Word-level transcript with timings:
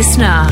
listener. 0.00 0.48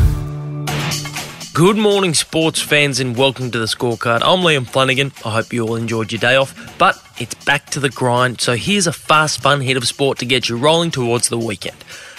Good 1.54 1.78
morning, 1.78 2.12
sports 2.12 2.60
fans, 2.60 3.00
and 3.00 3.17
welcome 3.17 3.50
to 3.50 3.58
the 3.58 3.64
scorecard. 3.64 4.21
I'm 4.22 4.40
Liam 4.40 4.67
Flanagan. 4.67 5.10
I 5.25 5.30
hope 5.30 5.55
you 5.55 5.67
all 5.67 5.76
enjoyed 5.76 6.12
your 6.12 6.18
day 6.18 6.36
off, 6.36 6.76
but 6.76 7.02
it's 7.17 7.32
back 7.46 7.71
to 7.71 7.80
the 7.80 7.89
grind. 7.89 8.43
So 8.43 8.57
here's 8.57 8.87
a 8.87 8.93
fast, 8.93 9.41
fun 9.41 9.62
hit 9.62 9.79
of 9.79 9.89
sport 9.89 10.19
to 10.19 10.27
get 10.27 10.50
you 10.50 10.59
rolling 10.59 10.91
towards 10.91 11.30
the 11.30 11.39
weekend. 11.39 11.79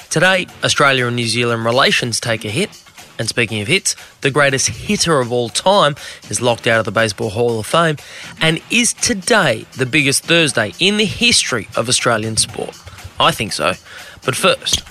Today, 0.10 0.48
Australia 0.64 1.06
and 1.06 1.16
New 1.16 1.28
Zealand 1.28 1.66
relations 1.66 2.20
take 2.20 2.46
a 2.46 2.50
hit. 2.50 2.84
And 3.20 3.30
speaking 3.30 3.62
of 3.62 3.68
hits, 3.68 3.96
the 4.22 4.32
greatest 4.32 4.70
hitter 4.70 5.20
of 5.20 5.32
all 5.32 5.50
time 5.50 5.96
is 6.32 6.42
locked 6.42 6.66
out 6.66 6.80
of 6.80 6.86
the 6.86 6.92
Baseball 6.92 7.30
Hall 7.30 7.60
of 7.60 7.68
Fame 7.68 7.98
and 8.42 8.60
is 8.72 8.92
today 8.92 9.68
the 9.78 9.86
biggest 9.86 10.24
Thursday 10.24 10.74
in 10.80 10.98
the 10.98 11.06
history 11.06 11.68
of 11.76 11.90
Australian 11.90 12.38
sport. 12.38 12.76
I 13.20 13.30
think 13.30 13.54
so. 13.54 13.74
But 14.26 14.36
first, 14.36 14.82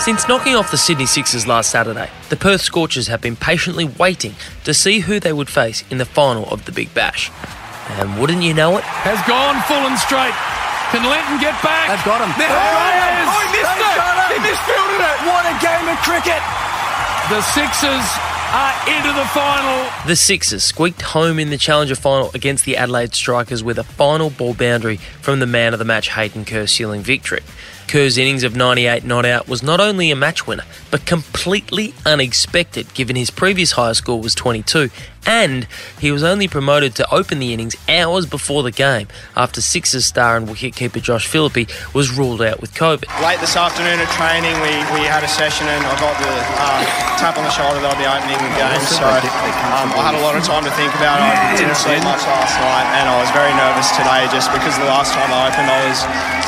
since 0.00 0.26
knocking 0.28 0.54
off 0.56 0.70
the 0.70 0.78
Sydney 0.78 1.04
Sixers 1.06 1.46
last 1.46 1.70
Saturday, 1.70 2.08
the 2.30 2.36
Perth 2.36 2.62
Scorchers 2.62 3.06
have 3.08 3.20
been 3.20 3.36
patiently 3.36 3.84
waiting 3.84 4.34
to 4.64 4.72
see 4.72 5.00
who 5.00 5.20
they 5.20 5.32
would 5.32 5.48
face 5.48 5.84
in 5.90 5.98
the 5.98 6.04
final 6.06 6.48
of 6.48 6.64
the 6.64 6.72
Big 6.72 6.92
Bash. 6.94 7.30
And 8.00 8.18
wouldn't 8.20 8.42
you 8.42 8.54
know 8.54 8.78
it? 8.78 8.84
Has 8.84 9.20
gone 9.28 9.60
full 9.68 9.84
and 9.84 9.98
straight. 9.98 10.32
Can 10.94 11.04
Lenton 11.04 11.36
get 11.38 11.52
back? 11.62 11.92
They've 11.92 12.06
got 12.08 12.24
him. 12.24 12.32
There 12.40 12.48
They've 12.48 12.56
got 12.56 12.80
oh, 12.80 12.96
him. 12.96 13.20
is. 13.20 13.28
Oh, 13.28 13.40
he 13.44 13.48
missed 13.52 13.76
They've 13.76 13.92
it. 13.92 14.00
got 14.00 14.14
him. 14.16 14.28
He 14.30 14.38
misfielded 14.40 15.00
it. 15.04 15.16
What 15.28 15.44
a 15.46 15.54
game 15.60 15.86
of 15.92 15.98
cricket. 16.00 16.42
The 17.28 17.40
Sixers 17.52 18.06
are 18.56 18.74
into 18.88 19.12
the 19.12 19.26
final. 19.30 19.78
The 20.06 20.16
Sixers 20.16 20.64
squeaked 20.64 21.02
home 21.02 21.38
in 21.38 21.50
the 21.50 21.58
Challenger 21.58 21.94
final 21.94 22.30
against 22.34 22.64
the 22.64 22.76
Adelaide 22.76 23.14
Strikers 23.14 23.62
with 23.62 23.78
a 23.78 23.84
final 23.84 24.30
ball 24.30 24.54
boundary 24.54 24.96
from 25.20 25.38
the 25.38 25.46
man 25.46 25.72
of 25.72 25.78
the 25.78 25.84
match, 25.84 26.08
Hayden 26.10 26.44
Kerr, 26.44 26.66
sealing 26.66 27.02
victory. 27.02 27.40
Kerr's 27.90 28.16
innings 28.16 28.44
of 28.44 28.54
98 28.54 29.02
not 29.02 29.26
out 29.26 29.48
was 29.48 29.64
not 29.64 29.80
only 29.80 30.12
a 30.12 30.16
match 30.16 30.46
winner, 30.46 30.62
but 30.92 31.04
completely 31.06 31.92
unexpected 32.06 32.86
given 32.94 33.16
his 33.16 33.30
previous 33.30 33.72
highest 33.72 34.06
score 34.06 34.20
was 34.22 34.32
22, 34.32 34.90
and 35.26 35.66
he 35.98 36.12
was 36.12 36.22
only 36.22 36.46
promoted 36.46 36.94
to 36.94 37.04
open 37.12 37.40
the 37.40 37.52
innings 37.52 37.74
hours 37.88 38.26
before 38.26 38.62
the 38.62 38.70
game 38.70 39.08
after 39.34 39.60
Sixers 39.60 40.06
star 40.06 40.36
and 40.36 40.46
wicketkeeper 40.46 41.02
Josh 41.02 41.26
Phillippe 41.26 41.68
was 41.92 42.14
ruled 42.14 42.40
out 42.40 42.60
with 42.60 42.72
COVID. 42.74 43.10
Late 43.26 43.40
this 43.40 43.56
afternoon 43.56 43.98
at 43.98 44.08
training, 44.14 44.54
we, 44.62 44.70
we 44.94 45.02
had 45.04 45.26
a 45.26 45.28
session 45.28 45.66
and 45.66 45.82
I 45.82 45.94
got 45.98 46.14
the 46.22 46.30
uh, 46.62 47.18
tap 47.18 47.36
on 47.36 47.44
the 47.44 47.50
shoulder 47.50 47.82
that 47.82 47.90
I'll 47.90 47.98
be 47.98 48.06
opening 48.06 48.38
the 48.38 48.54
game. 48.54 48.80
So 48.86 49.02
um, 49.02 49.90
I 49.98 50.14
had 50.14 50.14
a 50.14 50.22
lot 50.22 50.38
of 50.38 50.46
time 50.46 50.62
to 50.62 50.72
think 50.78 50.94
about 50.94 51.18
it. 51.20 51.34
I 51.34 51.58
didn't 51.58 51.74
sleep 51.74 52.06
much 52.06 52.22
last 52.22 52.54
night 52.54 52.86
and 53.02 53.10
I 53.10 53.18
was 53.18 53.30
very 53.34 53.52
nervous 53.58 53.90
today 53.98 54.30
just 54.30 54.48
because 54.54 54.78
the 54.78 54.88
last 54.88 55.10
time 55.12 55.28
I 55.34 55.50
opened 55.50 55.68
I 55.68 55.90
was 55.90 55.98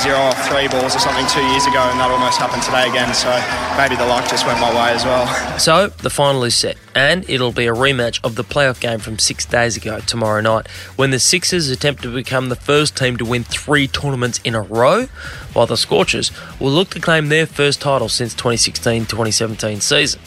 zero 0.01 0.23
off 0.33 0.39
three 0.49 0.71
balls 0.71 0.97
or 0.97 1.03
something 1.03 1.29
two 1.33 1.41
years 1.47 1.67
ago 1.67 1.79
and 1.79 1.99
that 1.99 2.11
almost 2.11 2.39
happened 2.39 2.63
today 2.63 2.87
again. 2.87 3.15
So 3.15 3.31
maybe 3.79 3.97
the 3.97 4.05
luck 4.05 4.29
just 4.29 4.47
went 4.47 4.61
my 4.61 4.69
way 4.71 4.93
as 4.93 5.05
well. 5.05 5.27
So 5.63 5.89
the 5.89 6.11
final 6.11 6.43
is 6.45 6.57
set, 6.57 6.77
and 6.95 7.29
it'll 7.31 7.53
be 7.53 7.67
a 7.67 7.73
rematch 7.73 8.19
of 8.25 8.35
the 8.35 8.43
playoff 8.43 8.81
game 8.81 8.99
from 8.99 9.19
six 9.19 9.47
days 9.47 9.77
ago 9.77 10.01
tomorrow 10.01 10.41
night, 10.41 10.69
when 10.97 11.11
the 11.11 11.21
Sixers 11.21 11.69
attempt 11.69 12.03
to 12.03 12.13
become 12.13 12.49
the 12.49 12.57
first 12.57 12.97
team 12.97 13.17
to 13.19 13.25
win 13.25 13.45
three 13.45 13.87
tournaments 13.87 14.41
in 14.43 14.57
a 14.57 14.61
row, 14.63 15.07
while 15.53 15.67
the 15.67 15.77
Scorchers 15.77 16.33
will 16.59 16.73
look 16.73 16.91
to 16.91 17.01
claim 17.01 17.29
their 17.29 17.47
first 17.47 17.81
title 17.81 18.09
since 18.09 18.35
2016-2017 18.35 19.81
season. 19.81 20.21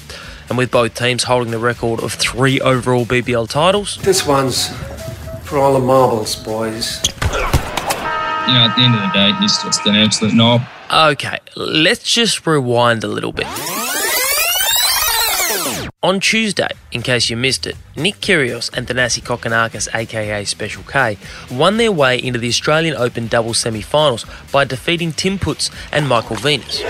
And 0.48 0.58
with 0.58 0.72
both 0.72 0.96
teams 0.96 1.24
holding 1.24 1.52
the 1.52 1.60
record 1.60 2.02
of 2.02 2.14
three 2.14 2.62
overall 2.62 3.06
BBL 3.06 3.50
titles, 3.50 3.98
This 4.04 4.26
one's 4.26 4.70
for 5.44 5.58
all 5.58 5.74
the 5.74 5.86
marbles, 5.86 6.36
boys. 6.36 7.02
You 8.48 8.54
know, 8.54 8.66
at 8.70 8.76
the 8.76 8.84
end 8.84 8.94
of 8.96 9.02
the 9.02 9.12
day, 9.14 9.34
he's 9.40 9.58
just 9.64 9.86
an 9.86 9.96
absolute 9.96 10.34
knob. 10.34 10.62
Okay, 10.94 11.40
let's 11.56 12.04
just 12.14 12.46
rewind 12.46 13.04
a 13.04 13.08
little 13.08 13.32
bit. 13.32 13.48
On 16.04 16.20
Tuesday, 16.20 16.68
in 16.92 17.02
case 17.02 17.32
you 17.32 17.38
missed 17.38 17.66
it, 17.66 17.76
Nick 17.96 18.22
Kyrgios 18.22 18.70
and 18.78 18.86
Thanasi 18.86 19.24
Kokkinakis, 19.24 19.88
aka 19.96 20.46
Special 20.46 20.84
K, 20.84 21.18
won 21.50 21.78
their 21.78 21.92
way 21.92 22.22
into 22.22 22.38
the 22.38 22.48
Australian 22.48 22.96
Open 22.96 23.26
doubles 23.26 23.58
semi-finals 23.58 24.28
by 24.52 24.64
defeating 24.66 25.12
Tim 25.12 25.40
Putz 25.40 25.72
and 25.92 26.08
Michael 26.08 26.36
Venus. 26.36 26.78
The 26.78 26.86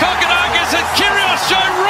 Kokkinakis 0.00 0.72
and 0.72 0.86
Kyrgios 0.96 1.48
show 1.50 1.58
rolls 1.58 1.82
on. 1.82 1.87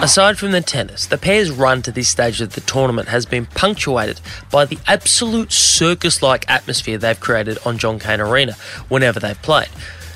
Aside 0.00 0.38
from 0.38 0.52
the 0.52 0.60
tennis, 0.60 1.06
the 1.06 1.18
pair's 1.18 1.50
run 1.50 1.82
to 1.82 1.90
this 1.90 2.08
stage 2.08 2.40
of 2.40 2.54
the 2.54 2.60
tournament 2.60 3.08
has 3.08 3.26
been 3.26 3.46
punctuated 3.46 4.20
by 4.48 4.64
the 4.64 4.78
absolute 4.86 5.50
circus-like 5.50 6.48
atmosphere 6.48 6.98
they've 6.98 7.18
created 7.18 7.58
on 7.66 7.78
John 7.78 7.98
Cain 7.98 8.20
Arena 8.20 8.52
whenever 8.88 9.18
they've 9.18 9.42
played, 9.42 9.68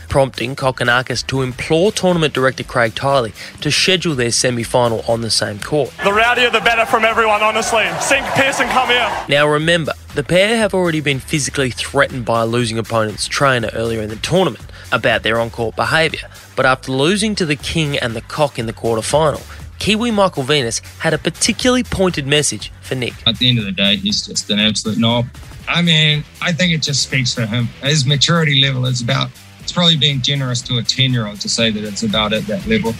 prompting 0.09 0.55
Kokkinakis 0.55 1.27
to 1.27 1.43
implore 1.43 1.91
tournament 1.91 2.33
director 2.33 2.63
Craig 2.63 2.95
Tiley 2.95 3.35
to 3.61 3.73
schedule 3.73 4.15
their 4.15 4.31
semi-final 4.31 5.05
on 5.09 5.21
the 5.21 5.31
same 5.31 5.59
court. 5.59 5.91
The 6.05 6.13
rowdier 6.13 6.53
the 6.53 6.61
better 6.61 6.87
from 6.87 7.05
everyone, 7.05 7.43
honestly. 7.43 7.85
Sink 8.01 8.25
Pearson, 8.29 8.69
come 8.69 8.89
here. 8.89 9.11
Now 9.29 9.49
remember, 9.49 9.95
the 10.15 10.23
pair 10.23 10.57
have 10.59 10.75
already 10.75 11.01
been 11.01 11.19
physically 11.19 11.73
threatened 11.73 12.25
by 12.25 12.43
a 12.43 12.47
losing 12.47 12.79
opponent's 12.79 13.27
trainer 13.27 13.69
earlier 13.73 14.01
in 14.01 14.11
the 14.11 14.17
tournament 14.17 14.65
about 14.93 15.23
their 15.23 15.41
on-court 15.41 15.75
behaviour, 15.75 16.29
but 16.55 16.67
after 16.67 16.93
losing 16.93 17.35
to 17.35 17.47
the 17.47 17.57
King 17.57 17.99
and 17.99 18.15
the 18.15 18.21
Cock 18.21 18.59
in 18.59 18.67
the 18.67 18.73
quarter-final, 18.75 19.41
Kiwi 19.83 20.13
Michael 20.13 20.45
Venus 20.45 20.79
had 21.01 21.13
a 21.13 21.19
particularly 21.19 21.83
pointed 21.83 22.25
message 22.25 22.71
for 22.83 22.95
Nick. 22.95 23.15
At 23.27 23.39
the 23.39 23.49
end 23.49 23.59
of 23.59 23.65
the 23.65 23.73
day, 23.73 23.97
he's 23.97 24.25
just 24.25 24.49
an 24.49 24.61
absolute 24.61 24.97
knob. 24.97 25.27
I 25.67 25.83
mean, 25.83 26.23
I 26.41 26.53
think 26.53 26.73
it 26.73 26.83
just 26.83 27.03
speaks 27.03 27.35
for 27.35 27.45
him. 27.45 27.65
His 27.83 28.07
maturity 28.07 28.61
level 28.61 28.87
is 28.87 29.01
about, 29.01 29.31
it's 29.59 29.73
probably 29.73 29.97
being 29.97 30.23
generous 30.23 30.63
to 30.63 30.79
a 30.79 30.85
10 30.85 31.13
year 31.13 31.27
old 31.27 31.41
to 31.41 31.49
say 31.49 31.73
that 31.73 31.83
it's 31.83 32.05
about 32.05 32.33
at 32.33 32.47
that 32.47 32.65
level. 32.69 32.95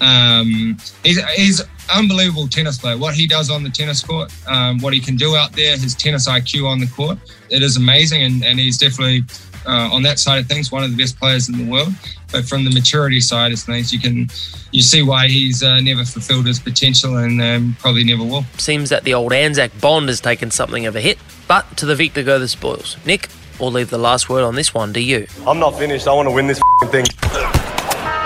Um, 0.00 0.76
he's, 1.04 1.24
he's 1.34 1.62
unbelievable 1.94 2.48
tennis 2.48 2.76
player. 2.76 2.98
What 2.98 3.14
he 3.14 3.28
does 3.28 3.48
on 3.48 3.62
the 3.62 3.70
tennis 3.70 4.02
court, 4.02 4.32
um, 4.48 4.80
what 4.80 4.92
he 4.92 4.98
can 4.98 5.14
do 5.14 5.36
out 5.36 5.52
there, 5.52 5.76
his 5.76 5.94
tennis 5.94 6.28
IQ 6.28 6.66
on 6.66 6.80
the 6.80 6.88
court, 6.88 7.18
it 7.50 7.62
is 7.62 7.76
amazing. 7.76 8.24
And, 8.24 8.44
and 8.44 8.58
he's 8.58 8.78
definitely, 8.78 9.22
uh, 9.66 9.90
on 9.92 10.02
that 10.02 10.18
side 10.18 10.38
of 10.40 10.46
things, 10.46 10.70
one 10.70 10.84
of 10.84 10.90
the 10.90 10.96
best 10.96 11.18
players 11.18 11.48
in 11.48 11.58
the 11.58 11.70
world. 11.70 11.92
But 12.32 12.44
from 12.44 12.64
the 12.64 12.70
maturity 12.70 13.20
side 13.20 13.52
of 13.52 13.58
things, 13.58 13.92
you 13.92 14.00
can 14.00 14.28
you 14.72 14.82
see 14.82 15.02
why 15.02 15.28
he's 15.28 15.62
uh, 15.62 15.80
never 15.80 16.04
fulfilled 16.04 16.46
his 16.46 16.58
potential 16.58 17.16
and 17.16 17.40
um, 17.40 17.76
probably 17.78 18.04
never 18.04 18.24
will. 18.24 18.44
Seems 18.58 18.90
that 18.90 19.04
the 19.04 19.14
old 19.14 19.32
Anzac 19.32 19.70
Bond 19.80 20.08
has 20.08 20.20
taken 20.20 20.50
something 20.50 20.86
of 20.86 20.96
a 20.96 21.00
hit, 21.00 21.18
but 21.46 21.76
to 21.78 21.86
the 21.86 21.94
victor 21.94 22.22
go 22.22 22.38
the 22.38 22.48
spoils. 22.48 22.96
Nick, 23.06 23.28
we'll 23.60 23.70
leave 23.70 23.90
the 23.90 23.98
last 23.98 24.28
word 24.28 24.42
on 24.42 24.54
this 24.54 24.74
one 24.74 24.92
to 24.94 25.00
you. 25.00 25.26
I'm 25.46 25.58
not 25.58 25.78
finished. 25.78 26.06
I 26.08 26.12
want 26.12 26.28
to 26.28 26.34
win 26.34 26.46
this 26.46 26.58
f***ing 26.82 26.90
thing. 26.90 27.06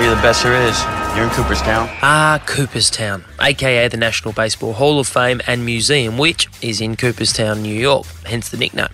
You're 0.00 0.14
the 0.14 0.22
best 0.22 0.42
there 0.42 0.54
is. 0.66 0.82
You're 1.14 1.24
in 1.24 1.30
Cooperstown. 1.30 1.88
Ah, 2.02 2.42
Cooperstown, 2.46 3.24
aka 3.40 3.88
the 3.88 3.96
National 3.98 4.32
Baseball 4.32 4.72
Hall 4.72 4.98
of 4.98 5.06
Fame 5.06 5.42
and 5.46 5.66
Museum, 5.66 6.16
which 6.16 6.48
is 6.62 6.80
in 6.80 6.96
Cooperstown, 6.96 7.62
New 7.62 7.74
York, 7.74 8.06
hence 8.24 8.48
the 8.48 8.56
nickname. 8.56 8.88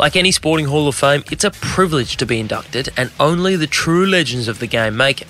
Like 0.00 0.16
any 0.16 0.32
sporting 0.32 0.64
Hall 0.64 0.88
of 0.88 0.94
Fame, 0.94 1.24
it's 1.30 1.44
a 1.44 1.50
privilege 1.50 2.16
to 2.16 2.24
be 2.24 2.40
inducted, 2.40 2.88
and 2.96 3.12
only 3.20 3.54
the 3.54 3.66
true 3.66 4.06
legends 4.06 4.48
of 4.48 4.58
the 4.58 4.66
game 4.66 4.96
make 4.96 5.20
it. 5.20 5.28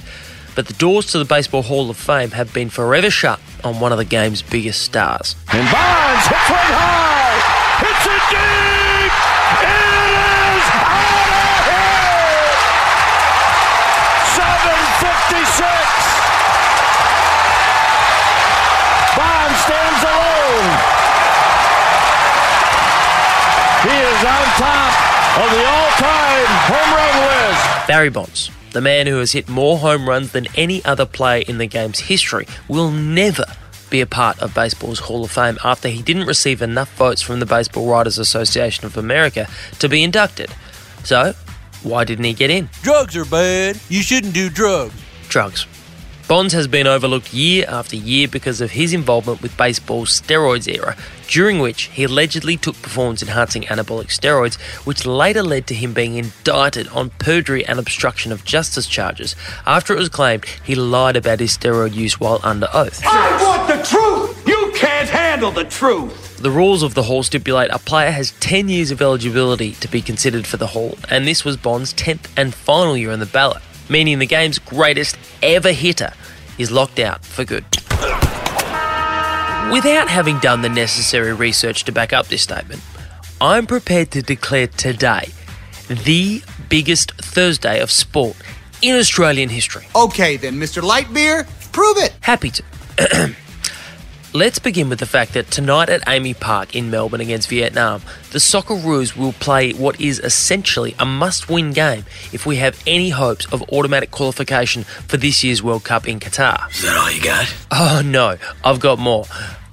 But 0.55 0.69
the 0.69 0.75
doors 0.75 1.07
to 1.07 1.19
the 1.19 1.25
Baseball 1.25 1.63
Hall 1.63 1.91
of 1.91 1.97
Fame 1.97 2.31
have 2.31 2.55
been 2.55 2.71
forever 2.71 3.11
shut 3.11 3.41
on 3.65 3.81
one 3.81 3.91
of 3.91 3.99
the 3.99 4.05
game's 4.05 4.43
biggest 4.43 4.83
stars. 4.83 5.35
And 5.53 5.69
Bonds 5.73 6.25
hits 6.25 6.51
one 6.51 6.71
high. 6.71 7.35
Hits 7.83 8.07
it 8.07 8.23
deep. 8.31 9.11
It 9.59 9.75
is 9.75 10.67
out 10.87 11.35
of 11.35 11.67
here. 11.67 12.55
756. 14.39 15.80
Is 24.21 24.27
on 24.27 24.45
top 24.61 24.93
of 25.41 25.51
the 25.51 25.65
all-time 25.65 26.47
home 26.69 26.95
run 26.95 27.49
list. 27.49 27.89
Barry 27.89 28.11
Bonds, 28.11 28.51
the 28.73 28.81
man 28.83 29.07
who 29.07 29.17
has 29.19 29.33
hit 29.33 29.49
more 29.49 29.79
home 29.79 30.07
runs 30.07 30.33
than 30.33 30.47
any 30.57 30.85
other 30.85 31.07
player 31.07 31.43
in 31.49 31.57
the 31.57 31.67
game's 31.67 32.01
history, 32.01 32.47
will 32.69 32.91
never 32.91 33.47
be 33.89 34.03
a 34.03 34.07
part 34.07 34.39
of 34.41 34.55
baseball's 34.55 34.99
Hall 35.01 35.25
of 35.25 35.31
Fame 35.31 35.57
after 35.65 35.89
he 35.89 36.03
didn't 36.03 36.27
receive 36.27 36.61
enough 36.61 36.95
votes 36.97 37.23
from 37.23 37.41
the 37.41 37.47
Baseball 37.47 37.89
Writers 37.89 38.19
Association 38.19 38.85
of 38.85 38.99
America 38.99 39.49
to 39.79 39.89
be 39.89 40.03
inducted. 40.03 40.51
So, 41.03 41.33
why 41.83 42.05
didn't 42.05 42.25
he 42.25 42.35
get 42.35 42.51
in? 42.51 42.69
Drugs 42.83 43.17
are 43.17 43.25
bad. 43.25 43.81
You 43.89 44.03
shouldn't 44.03 44.35
do 44.35 44.51
drugs. 44.51 44.95
Drugs. 45.29 45.67
Bonds 46.31 46.53
has 46.53 46.69
been 46.69 46.87
overlooked 46.87 47.35
year 47.35 47.65
after 47.69 47.97
year 47.97 48.29
because 48.29 48.61
of 48.61 48.71
his 48.71 48.93
involvement 48.93 49.43
with 49.43 49.57
baseball's 49.57 50.21
steroids 50.21 50.73
era, 50.73 50.97
during 51.27 51.59
which 51.59 51.87
he 51.87 52.05
allegedly 52.05 52.57
took 52.57 52.81
performance 52.81 53.21
enhancing 53.21 53.63
anabolic 53.65 54.17
steroids, 54.17 54.55
which 54.87 55.05
later 55.05 55.43
led 55.43 55.67
to 55.67 55.75
him 55.75 55.93
being 55.93 56.15
indicted 56.15 56.87
on 56.91 57.11
perjury 57.19 57.67
and 57.67 57.81
obstruction 57.81 58.31
of 58.31 58.45
justice 58.45 58.87
charges 58.87 59.35
after 59.67 59.93
it 59.93 59.99
was 59.99 60.09
claimed 60.09 60.45
he 60.65 60.77
lied 60.77 61.17
about 61.17 61.41
his 61.41 61.59
steroid 61.59 61.95
use 61.95 62.21
while 62.21 62.39
under 62.45 62.69
oath. 62.73 63.03
I 63.05 63.43
want 63.43 63.67
the 63.67 63.85
truth. 63.85 64.47
You 64.47 64.71
can't 64.77 65.09
handle 65.09 65.51
the 65.51 65.65
truth. 65.65 66.39
The 66.39 66.53
rules 66.53 66.85
of 66.85 66.95
the 66.95 67.03
Hall 67.03 67.25
stipulate 67.25 67.73
a 67.73 67.81
player 67.81 68.13
has 68.13 68.31
10 68.39 68.69
years 68.69 68.93
of 68.93 69.03
eligibility 69.03 69.73
to 69.73 69.89
be 69.89 70.01
considered 70.01 70.47
for 70.47 70.59
the 70.59 70.69
Hall, 70.69 70.97
and 71.09 71.27
this 71.27 71.45
was 71.45 71.57
Bond's 71.57 71.93
10th 71.93 72.31
and 72.37 72.55
final 72.55 72.97
year 72.97 73.11
in 73.11 73.19
the 73.19 73.27
ballot. 73.27 73.63
Meaning 73.91 74.19
the 74.19 74.27
game's 74.27 74.59
greatest 74.59 75.19
ever 75.43 75.73
hitter 75.73 76.13
is 76.57 76.71
locked 76.71 76.99
out 76.99 77.25
for 77.25 77.45
good. 77.45 77.65
Without 79.73 80.09
having 80.09 80.39
done 80.39 80.63
the 80.63 80.69
necessary 80.69 81.33
research 81.33 81.85
to 81.85 81.93
back 81.93 82.13
up 82.13 82.29
this 82.29 82.43
statement, 82.43 82.83
I'm 83.41 83.67
prepared 83.67 84.11
to 84.13 84.23
declare 84.23 84.69
today 84.69 85.29
the 85.89 86.43
biggest 86.69 87.13
Thursday 87.13 87.81
of 87.81 87.91
sport 87.91 88.37
in 88.83 88.97
Australian 88.97 89.49
history. 89.49 89.87
Okay, 89.95 90.37
then, 90.37 90.55
Mr. 90.55 90.83
Lightbeer, 90.83 91.47
prove 91.73 91.97
it. 91.99 92.15
Happy 92.21 92.51
to. 92.51 93.35
Let's 94.33 94.61
begin 94.61 94.89
with 94.89 95.01
the 95.01 95.07
fact 95.07 95.35
that 95.35 95.51
tonight 95.51 95.89
at 95.89 96.03
AAMI 96.03 96.39
Park 96.39 96.77
in 96.77 96.89
Melbourne 96.89 97.21
against 97.21 97.49
Vietnam, 97.49 98.01
the 98.31 98.39
Socceroos 98.39 99.17
will 99.17 99.33
play 99.33 99.73
what 99.73 100.01
is 100.01 100.21
essentially 100.21 100.95
a 101.01 101.05
must 101.05 101.49
win 101.49 101.73
game 101.73 102.05
if 102.33 102.47
we 102.47 102.55
have 102.57 102.81
any 102.87 103.09
hopes 103.09 103.53
of 103.53 103.61
automatic 103.73 104.13
qualification 104.13 104.85
for 104.85 105.17
this 105.17 105.43
year's 105.43 105.65
World 105.65 105.83
Cup 105.83 106.07
in 106.07 106.21
Qatar. 106.21 106.71
Is 106.71 106.83
that 106.83 106.97
all 106.97 107.11
you 107.11 107.21
got? 107.21 107.53
Oh 107.73 108.03
no, 108.05 108.37
I've 108.63 108.79
got 108.79 109.01
more. 109.01 109.25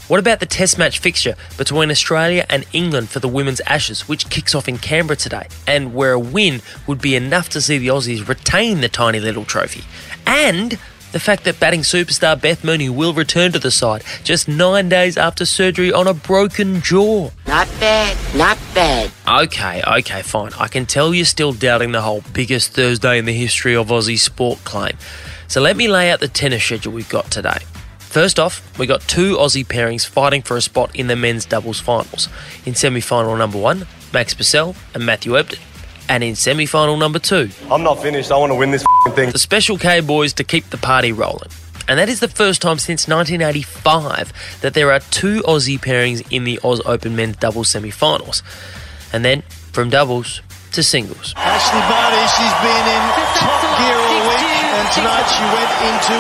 What 0.08 0.20
about 0.20 0.40
the 0.40 0.48
test 0.48 0.80
match 0.80 0.98
fixture 0.98 1.36
between 1.56 1.92
Australia 1.92 2.44
and 2.50 2.66
England 2.74 3.10
for 3.10 3.20
the 3.20 3.28
Women's 3.28 3.60
Ashes, 3.60 4.08
which 4.08 4.28
kicks 4.32 4.56
off 4.56 4.68
in 4.68 4.80
Canberra 4.80 5.18
today, 5.18 5.50
and 5.68 5.94
where 5.94 6.14
a 6.14 6.20
win 6.20 6.62
would 6.88 7.00
be 7.00 7.16
enough 7.16 7.50
to 7.50 7.62
see 7.62 7.78
the 7.78 7.90
Aussies 7.90 8.28
retain 8.28 8.82
the 8.82 8.90
tiny 8.90 9.20
little 9.20 9.46
trophy? 9.46 9.84
And 10.26 10.80
the 11.12 11.20
fact 11.20 11.44
that 11.46 11.60
batting 11.60 11.82
superstar 11.82 12.40
Beth 12.40 12.64
Mooney 12.64 12.90
will 12.90 13.14
return 13.14 13.52
to 13.52 13.60
the 13.60 13.72
side 13.72 14.04
just 14.24 14.48
nine 14.48 14.90
days 14.90 15.18
after 15.18 15.46
surgery 15.46 15.92
on 15.92 16.08
a 16.08 16.14
broken 16.14 16.82
jaw. 16.82 17.30
Not 17.48 17.68
bad, 17.80 18.18
not 18.36 18.58
bad. 18.74 19.12
Okay, 19.28 19.82
okay, 20.00 20.22
fine. 20.22 20.52
I 20.60 20.68
can 20.68 20.86
tell 20.86 21.14
you're 21.14 21.26
still 21.26 21.54
doubting 21.54 21.92
the 21.92 22.02
whole 22.02 22.24
biggest 22.34 22.74
Thursday 22.74 23.18
in 23.18 23.26
the 23.26 23.34
history 23.34 23.76
of 23.76 23.88
Aussie 23.88 24.20
sport 24.20 24.60
claim. 24.64 24.98
So 25.48 25.62
let 25.62 25.78
me 25.78 25.88
lay 25.88 26.12
out 26.12 26.20
the 26.20 26.28
tennis 26.28 26.64
schedule 26.64 26.94
we've 26.94 27.10
got 27.10 27.32
today. 27.32 27.60
First 28.00 28.40
off, 28.40 28.62
we 28.80 28.88
got 28.88 29.02
two 29.02 29.36
Aussie 29.36 29.66
pairings 29.66 30.08
fighting 30.08 30.42
for 30.42 30.58
a 30.58 30.62
spot 30.62 30.96
in 30.96 31.08
the 31.08 31.16
men's 31.16 31.46
doubles 31.46 31.80
finals. 31.80 32.30
In 32.66 32.74
semi 32.74 33.02
final 33.02 33.36
number 33.36 33.60
one, 33.60 33.86
Max 34.14 34.34
Purcell 34.34 34.76
and 34.94 35.06
Matthew 35.06 35.34
Ebden. 35.34 35.60
And 36.10 36.24
in 36.24 36.36
semi 36.36 36.66
final 36.66 36.98
number 36.98 37.20
two, 37.20 37.50
I'm 37.70 37.84
not 37.84 38.02
finished. 38.02 38.32
I 38.32 38.38
want 38.38 38.52
to 38.52 38.56
win 38.56 38.72
this 38.72 38.84
thing. 39.14 39.32
the 39.32 39.40
Special 39.40 39.78
K 39.78 40.00
boys 40.00 40.34
to 40.34 40.44
keep 40.44 40.70
the 40.70 40.78
party 40.78 41.12
rolling. 41.12 41.50
And 41.90 42.00
that 42.00 42.10
is 42.10 42.20
the 42.20 42.28
first 42.28 42.62
time 42.62 42.80
since 42.80 43.08
1985 43.08 44.60
that 44.62 44.74
there 44.74 44.92
are 44.92 45.00
two 45.12 45.42
Aussie 45.44 45.80
pairings 45.80 46.26
in 46.32 46.44
the 46.44 46.60
Oz 46.64 46.82
Open 46.86 47.16
men's 47.16 47.38
doubles 47.38 47.70
semi 47.70 47.92
finals. 47.92 48.44
And 49.14 49.24
then 49.24 49.42
from 49.72 49.90
doubles 49.90 50.42
to 50.74 50.84
singles. 50.84 51.34
Ashley 51.38 51.80
Barty, 51.80 52.24
she's 52.36 52.56
been 52.60 52.86
in 52.92 53.04
top 53.40 53.62
gear 53.80 53.96
all 53.96 54.22
week, 54.28 54.52
and 54.78 54.88
tonight 54.92 55.28
she 55.32 55.44
went 55.56 55.72
into 55.88 56.16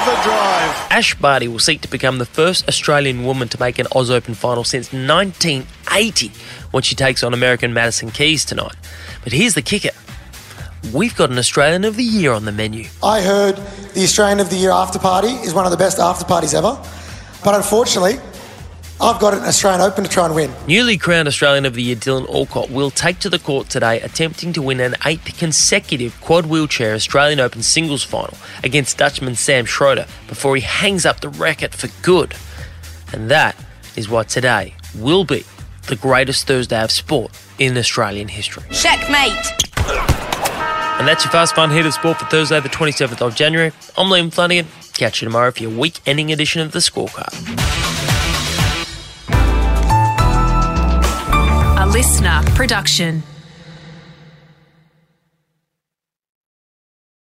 overdrive. 0.00 0.90
Ash 0.90 1.14
Barty 1.14 1.48
will 1.48 1.58
seek 1.58 1.80
to 1.82 1.88
become 1.88 2.18
the 2.18 2.24
first 2.24 2.66
Australian 2.66 3.24
woman 3.24 3.48
to 3.48 3.60
make 3.60 3.78
an 3.78 3.86
Oz 3.94 4.10
Open 4.10 4.34
final 4.34 4.64
since 4.64 4.92
1980 5.90 6.30
when 6.70 6.82
she 6.82 6.94
takes 6.94 7.22
on 7.22 7.34
American 7.34 7.74
Madison 7.74 8.10
Keys 8.10 8.44
tonight. 8.44 8.76
But 9.24 9.32
here's 9.32 9.54
the 9.54 9.62
kicker 9.62 9.90
we've 10.94 11.14
got 11.14 11.30
an 11.30 11.38
Australian 11.38 11.84
of 11.84 11.96
the 11.96 12.04
Year 12.04 12.32
on 12.32 12.44
the 12.44 12.52
menu. 12.52 12.86
I 13.02 13.20
heard 13.20 13.56
the 13.94 14.02
Australian 14.02 14.40
of 14.40 14.50
the 14.50 14.56
Year 14.56 14.70
after 14.70 14.98
party 14.98 15.28
is 15.28 15.52
one 15.52 15.64
of 15.64 15.70
the 15.70 15.76
best 15.76 15.98
after 15.98 16.24
parties 16.24 16.54
ever, 16.54 16.80
but 17.44 17.54
unfortunately, 17.54 18.18
I've 19.02 19.18
got 19.18 19.32
an 19.32 19.40
Australian 19.40 19.80
Open 19.80 20.04
to 20.04 20.10
try 20.10 20.26
and 20.26 20.34
win. 20.34 20.52
Newly 20.66 20.98
crowned 20.98 21.26
Australian 21.26 21.64
of 21.64 21.74
the 21.74 21.82
Year 21.82 21.96
Dylan 21.96 22.28
Alcott 22.28 22.70
will 22.70 22.90
take 22.90 23.18
to 23.20 23.30
the 23.30 23.38
court 23.38 23.70
today 23.70 23.98
attempting 24.00 24.52
to 24.52 24.60
win 24.62 24.78
an 24.78 24.94
eighth 25.06 25.38
consecutive 25.38 26.20
quad 26.20 26.46
wheelchair 26.46 26.94
Australian 26.94 27.40
Open 27.40 27.62
singles 27.62 28.02
final 28.02 28.36
against 28.62 28.98
Dutchman 28.98 29.36
Sam 29.36 29.64
Schroeder 29.64 30.06
before 30.28 30.54
he 30.54 30.60
hangs 30.62 31.06
up 31.06 31.20
the 31.20 31.30
racket 31.30 31.74
for 31.74 31.88
good. 32.02 32.34
And 33.12 33.30
that 33.30 33.56
is 33.96 34.08
why 34.08 34.24
today 34.24 34.74
will 34.94 35.24
be 35.24 35.44
the 35.86 35.96
greatest 35.96 36.46
Thursday 36.46 36.82
of 36.82 36.90
sport 36.90 37.30
in 37.58 37.76
Australian 37.76 38.28
history. 38.28 38.62
Checkmate. 38.70 39.32
And 40.98 41.08
that's 41.08 41.24
your 41.24 41.32
fast 41.32 41.54
fun 41.54 41.70
hit 41.70 41.86
of 41.86 41.94
sport 41.94 42.18
for 42.18 42.26
Thursday, 42.26 42.60
the 42.60 42.68
27th 42.68 43.22
of 43.22 43.34
January. 43.34 43.72
I'm 43.96 44.08
Liam 44.08 44.32
Flanagan. 44.32 44.66
Catch 44.92 45.22
you 45.22 45.26
tomorrow 45.26 45.50
for 45.50 45.62
your 45.62 45.70
week 45.70 45.98
ending 46.04 46.30
edition 46.30 46.60
of 46.60 46.72
the 46.72 46.78
scorecard. 46.80 47.32
A 51.78 51.86
listener 51.86 52.42
production. 52.54 53.22